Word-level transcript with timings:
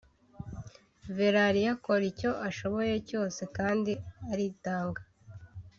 Valeria 1.15 1.69
akora 1.75 2.03
icyo 2.11 2.31
ashoboye 2.47 2.95
cyose 3.09 3.41
kandi 3.57 3.91
aritanga 4.31 5.01